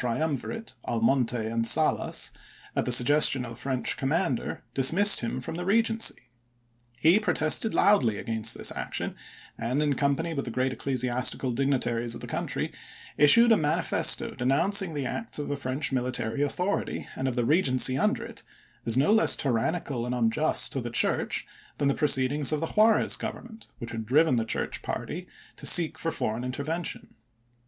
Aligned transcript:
triumvirate, 0.00 0.74
Almonte 0.86 1.34
and 1.46 1.66
Salas, 1.66 2.30
at 2.76 2.84
the 2.84 2.92
suggestion 2.92 3.44
of 3.44 3.50
the 3.50 3.56
French 3.56 3.96
commander, 3.96 4.62
dismissed 4.72 5.22
him 5.22 5.40
from 5.40 5.56
the 5.56 5.64
Regency. 5.64 6.30
He 7.00 7.18
protested 7.18 7.74
loudly 7.74 8.16
against 8.16 8.56
this 8.56 8.70
action, 8.76 9.16
and, 9.58 9.82
in 9.82 9.94
company 9.94 10.34
with 10.34 10.44
the 10.44 10.52
great 10.52 10.72
ecclesiastical 10.72 11.52
digni 11.52 11.80
taries 11.80 12.14
of 12.14 12.20
the 12.20 12.28
country, 12.28 12.70
issued 13.16 13.50
a 13.50 13.56
manifesto 13.56 14.36
denouncing 14.36 14.94
the 14.94 15.04
acts 15.04 15.36
of 15.40 15.48
the 15.48 15.56
French 15.56 15.90
military 15.90 16.42
authority, 16.42 17.08
and 17.16 17.26
of 17.26 17.34
the 17.34 17.42
Eegency 17.42 18.00
under 18.00 18.24
it, 18.24 18.44
as 18.86 18.96
no 18.96 19.10
less 19.10 19.34
tyrannical 19.34 20.06
and 20.06 20.14
unjust 20.14 20.70
to 20.70 20.80
the 20.80 20.90
Church 20.90 21.44
than 21.78 21.88
the 21.88 21.92
proceedings 21.94 22.52
of 22.52 22.60
the 22.60 22.68
Juarez 22.68 23.16
Government, 23.16 23.66
which 23.78 23.90
had 23.90 24.06
driven 24.06 24.36
the 24.36 24.44
Church 24.44 24.80
party 24.80 25.26
to 25.56 25.66
seek 25.66 25.98
for 25.98 26.12
foreign 26.12 26.44
intervention. 26.44 27.14